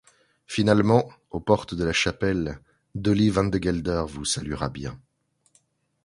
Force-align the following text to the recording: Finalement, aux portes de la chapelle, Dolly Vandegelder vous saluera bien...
Finalement, 0.47 1.07
aux 1.29 1.39
portes 1.41 1.75
de 1.75 1.83
la 1.83 1.93
chapelle, 1.93 2.57
Dolly 2.95 3.29
Vandegelder 3.29 4.05
vous 4.07 4.25
saluera 4.25 4.67
bien... 4.67 4.99